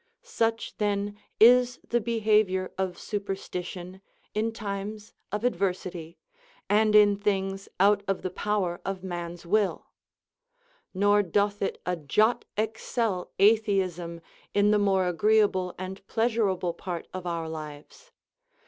[0.23, 0.27] {:9.
[0.27, 4.01] Such then is the behavior of superstition
[4.33, 6.17] in times of adversity,
[6.67, 9.83] and in things out of the power of man's Λνϋΐ.
[10.95, 14.21] Nor doth it a jot excel atheism
[14.55, 18.11] in the more agreeable and pleasurable part of our lives.